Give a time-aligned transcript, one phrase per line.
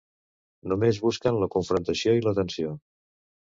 [0.73, 2.77] Només busquen la confrontació i la tensió.